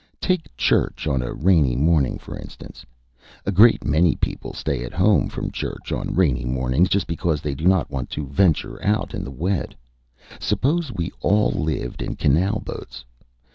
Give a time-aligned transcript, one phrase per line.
[0.19, 2.83] Take church on a rainy morning, for instance.
[3.45, 7.53] A great many people stay at home from church on rainy mornings just because they
[7.53, 9.75] do not want to venture out in the wet.
[10.39, 13.05] Suppose we all lived in canal boats?